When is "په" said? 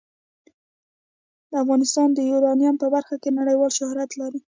2.81-2.87